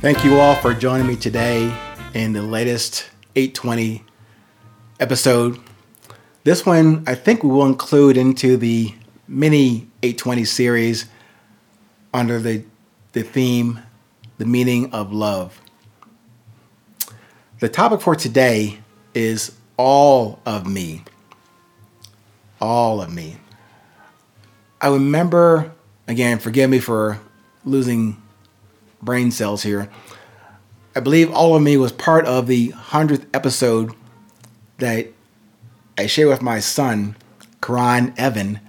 [0.00, 1.76] Thank you all for joining me today
[2.14, 4.02] in the latest 820
[4.98, 5.60] episode.
[6.42, 8.94] This one, I think we will include into the
[9.28, 11.04] mini 820 series
[12.14, 12.64] under the,
[13.12, 13.80] the theme,
[14.38, 15.60] The Meaning of Love.
[17.58, 18.78] The topic for today
[19.12, 21.04] is all of me.
[22.58, 23.36] All of me.
[24.80, 25.72] I remember,
[26.08, 27.20] again, forgive me for
[27.66, 28.16] losing
[29.02, 29.88] brain cells here.
[30.94, 33.92] I believe All of Me was part of the 100th episode
[34.78, 35.08] that
[35.96, 37.16] I shared with my son,
[37.62, 38.60] Karan Evan.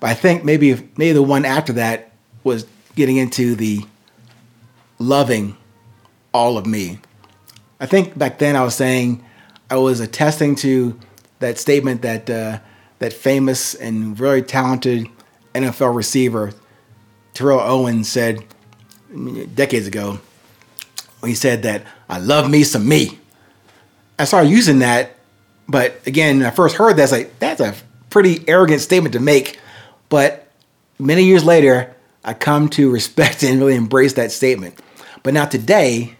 [0.00, 2.12] But I think maybe maybe the one after that
[2.44, 3.84] was getting into the
[4.98, 5.56] loving
[6.32, 7.00] all of me.
[7.80, 9.24] I think back then I was saying
[9.70, 10.98] I was attesting to
[11.40, 12.60] that statement that uh,
[12.98, 15.08] that famous and very talented
[15.54, 16.52] NFL receiver
[17.34, 18.44] Terrell Owens said
[19.54, 20.18] decades ago
[21.20, 23.18] when he said that I love me some me.
[24.18, 25.16] I started using that,
[25.68, 27.74] but again, I first heard that, I was like, that's a
[28.10, 29.58] pretty arrogant statement to make.
[30.08, 30.48] But
[30.98, 34.78] many years later, I come to respect and really embrace that statement.
[35.22, 36.16] But now today,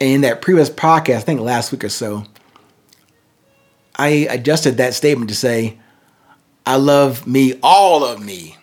[0.00, 2.24] in that previous podcast, I think last week or so,
[3.96, 5.78] I adjusted that statement to say,
[6.66, 8.56] I love me, all of me,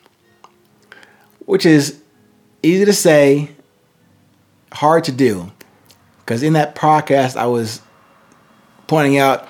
[1.45, 2.01] which is
[2.63, 3.49] easy to say,
[4.71, 5.51] hard to do.
[6.19, 7.81] Because in that podcast, I was
[8.87, 9.47] pointing out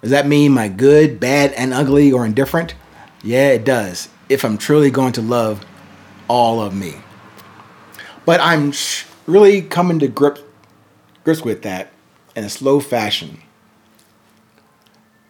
[0.00, 2.74] does that mean my good, bad, and ugly or indifferent?
[3.22, 4.08] Yeah, it does.
[4.28, 5.64] If I'm truly going to love
[6.26, 6.94] all of me.
[8.24, 8.72] But I'm
[9.26, 10.40] really coming to grips,
[11.24, 11.92] grips with that
[12.34, 13.42] in a slow fashion.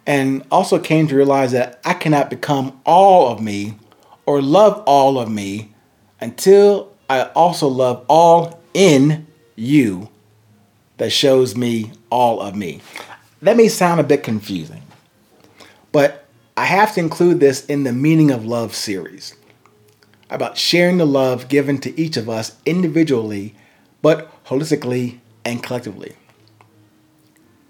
[0.07, 3.77] And also came to realize that I cannot become all of me
[4.25, 5.73] or love all of me
[6.21, 9.27] until I also love all in
[9.57, 10.07] you
[10.95, 12.79] that shows me all of me.
[13.41, 14.81] That may sound a bit confusing,
[15.91, 19.35] but I have to include this in the Meaning of Love series
[20.29, 23.55] about sharing the love given to each of us individually,
[24.01, 26.15] but holistically and collectively.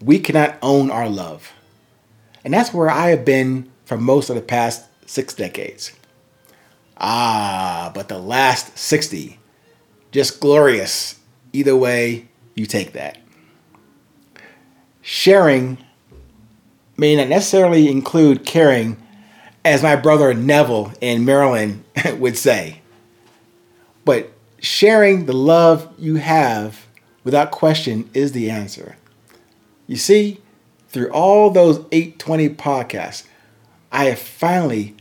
[0.03, 1.51] We cannot own our love.
[2.45, 5.93] And that's where I have been for most of the past six decades.
[6.95, 7.60] Ah,
[8.01, 9.37] but the last 60,
[10.11, 11.19] just glorious.
[11.53, 13.19] Either way, you take that.
[15.03, 15.77] Sharing
[16.97, 18.97] may not necessarily include caring,
[19.63, 21.83] as my brother Neville in Maryland
[22.17, 22.81] would say,
[24.03, 26.87] but sharing the love you have
[27.23, 28.97] without question is the answer.
[29.85, 30.41] You see,
[30.89, 33.27] through all those 820 podcasts,
[33.91, 34.95] I have finally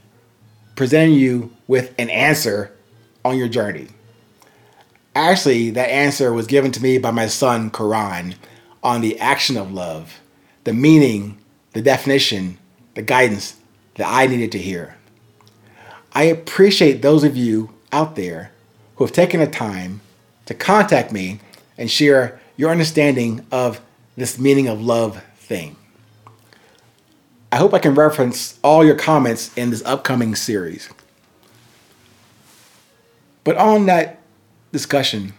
[0.76, 2.76] presented you with an answer
[3.24, 3.88] on your journey.
[5.14, 8.34] Actually, that answer was given to me by my son, Karan,
[8.82, 10.20] on the action of love,
[10.64, 11.38] the meaning,
[11.72, 12.58] the definition,
[12.94, 13.56] the guidance
[13.96, 14.96] that I needed to hear.
[16.12, 18.52] I appreciate those of you out there
[18.96, 20.00] who have taken the time
[20.46, 21.40] to contact me
[21.78, 23.80] and share your understanding of
[24.16, 25.76] this meaning of love thing.
[27.52, 30.88] I hope I can reference all your comments in this upcoming series.
[33.50, 34.20] But on that
[34.70, 35.32] discussion,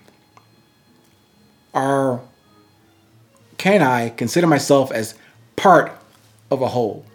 [1.73, 2.19] are
[3.57, 5.15] can I consider myself as
[5.55, 5.97] part
[6.51, 7.05] of a whole,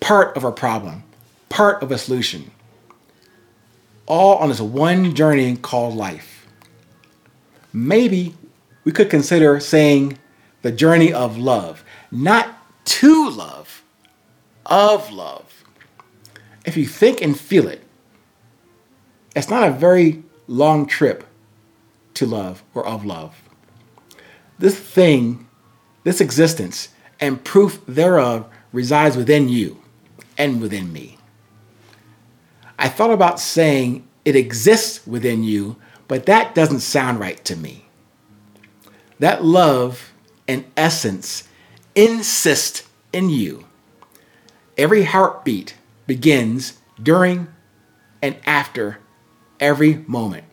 [0.00, 1.02] part of a problem,
[1.48, 2.50] part of a solution,
[4.04, 6.46] all on this one journey called life?
[7.72, 8.34] Maybe
[8.84, 10.18] we could consider saying
[10.60, 13.82] the journey of love, not to love,
[14.66, 15.64] of love.
[16.66, 17.82] If you think and feel it,
[19.38, 21.24] it's not a very long trip
[22.14, 23.36] to love or of love.
[24.58, 25.46] This thing,
[26.02, 26.88] this existence,
[27.20, 29.80] and proof thereof resides within you
[30.36, 31.18] and within me.
[32.78, 35.76] I thought about saying it exists within you,
[36.08, 37.86] but that doesn't sound right to me.
[39.18, 40.12] That love
[40.46, 41.44] and essence
[41.94, 43.66] insist in you.
[44.76, 45.74] Every heartbeat
[46.06, 47.48] begins during
[48.22, 48.98] and after
[49.60, 50.44] every moment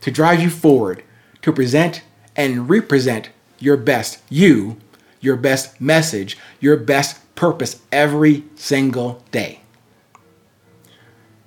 [0.00, 1.02] to drive you forward
[1.42, 2.02] to present
[2.36, 4.76] and represent your best you,
[5.20, 9.60] your best message, your best purpose every single day.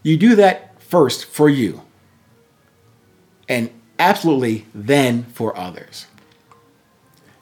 [0.04, 1.82] You do that first for you,
[3.50, 3.70] and
[4.00, 6.08] absolutely then for others.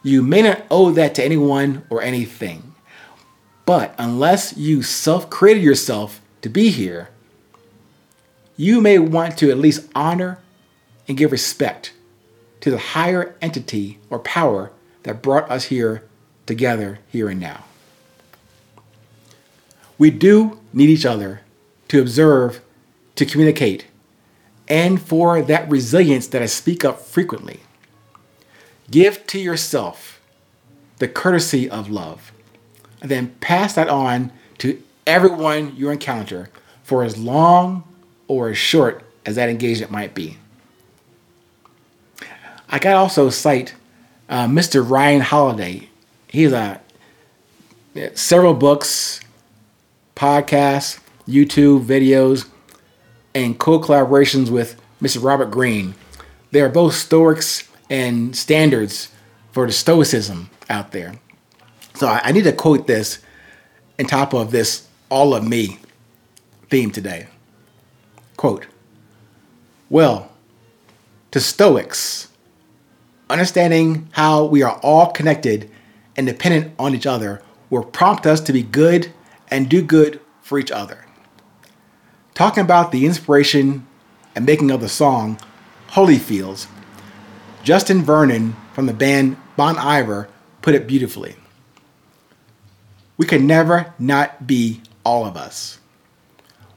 [0.03, 2.75] You may not owe that to anyone or anything,
[3.65, 7.09] but unless you self created yourself to be here,
[8.57, 10.39] you may want to at least honor
[11.07, 11.93] and give respect
[12.61, 14.71] to the higher entity or power
[15.03, 16.03] that brought us here
[16.45, 17.65] together here and now.
[19.97, 21.41] We do need each other
[21.87, 22.61] to observe,
[23.15, 23.85] to communicate,
[24.67, 27.61] and for that resilience that I speak up frequently.
[28.89, 30.19] Give to yourself
[30.97, 32.31] the courtesy of love,
[33.01, 36.49] and then pass that on to everyone you encounter
[36.83, 37.83] for as long
[38.27, 40.37] or as short as that engagement might be.
[42.69, 43.75] I got also cite
[44.29, 44.87] uh, Mr.
[44.87, 45.89] Ryan Holiday.
[46.27, 46.81] He's a
[48.13, 49.21] several books,
[50.15, 52.47] podcasts, YouTube videos,
[53.33, 55.23] and co-collaborations with Mr.
[55.23, 55.95] Robert Greene.
[56.51, 59.09] They are both Stoics and standards
[59.51, 61.15] for the Stoicism out there.
[61.93, 63.19] So I, I need to quote this
[63.99, 65.79] on top of this all of me
[66.69, 67.27] theme today.
[68.37, 68.67] Quote,
[69.89, 70.31] well,
[71.31, 72.29] to Stoics,
[73.29, 75.69] understanding how we are all connected
[76.15, 79.11] and dependent on each other will prompt us to be good
[79.49, 81.05] and do good for each other.
[82.33, 83.85] Talking about the inspiration
[84.35, 85.39] and making of the song
[85.89, 86.67] Holyfields,
[87.63, 90.29] Justin Vernon from the band Bon Iver
[90.61, 91.35] put it beautifully.
[93.17, 95.79] We can never not be all of us.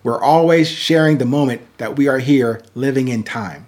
[0.09, 3.67] We're always sharing the moment that we are here living in time.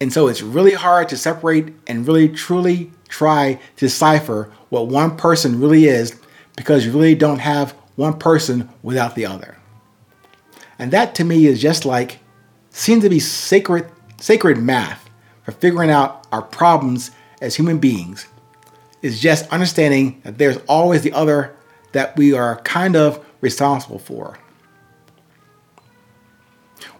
[0.00, 5.18] And so it's really hard to separate and really truly try to decipher what one
[5.18, 6.18] person really is
[6.56, 9.58] because you really don't have one person without the other.
[10.78, 12.20] And that to me is just like
[12.70, 13.86] seems to be sacred
[14.18, 15.10] sacred math
[15.42, 17.10] for figuring out our problems
[17.42, 18.26] as human beings
[19.02, 21.54] is just understanding that there's always the other
[21.92, 24.38] that we are kind of responsible for.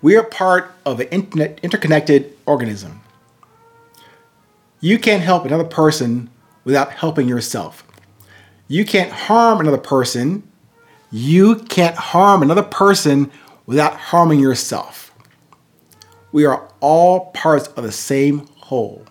[0.04, 1.08] We are part of an
[1.62, 3.00] interconnected organism.
[4.80, 6.28] You can't help another person
[6.62, 7.86] without helping yourself.
[8.68, 10.46] You can't harm another person.
[11.10, 13.32] You can't harm another person
[13.64, 15.10] without harming yourself.
[16.32, 19.06] We are all parts of the same whole.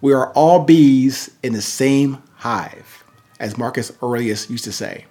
[0.00, 3.02] We are all bees in the same hive,
[3.40, 5.06] as Marcus Aurelius used to say.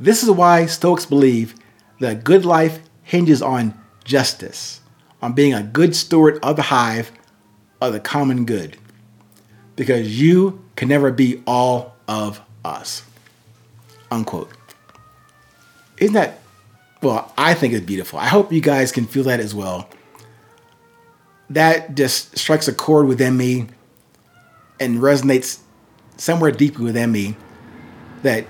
[0.00, 1.54] This is why Stoics believe
[2.00, 3.72] that a good life hinges on
[4.04, 4.82] justice,
[5.22, 7.10] on being a good steward of the hive
[7.80, 8.76] of the common good.
[9.76, 13.02] Because you can never be all of us.
[14.10, 14.50] Unquote.
[15.96, 16.40] Isn't that,
[17.00, 18.18] well, I think it's beautiful.
[18.18, 19.88] I hope you guys can feel that as well.
[21.48, 23.68] That just strikes a chord within me
[24.78, 25.60] and resonates
[26.18, 27.36] somewhere deeply within me
[28.22, 28.44] that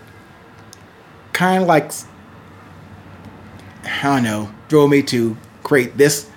[1.32, 1.92] kind of like
[3.88, 6.30] I don't know, drove me to create this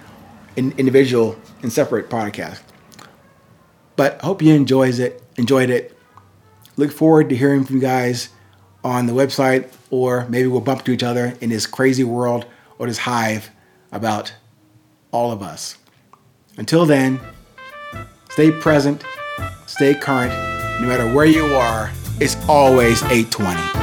[0.55, 2.61] in, individual and separate podcast.
[3.95, 5.97] But I hope you enjoys it, enjoyed it.
[6.77, 8.29] Look forward to hearing from you guys
[8.83, 12.45] on the website, or maybe we'll bump to each other in this crazy world
[12.79, 13.51] or this hive
[13.91, 14.33] about
[15.11, 15.77] all of us.
[16.57, 17.19] Until then,
[18.29, 19.03] stay present,
[19.67, 20.31] stay current.
[20.81, 23.80] No matter where you are, it's always 820.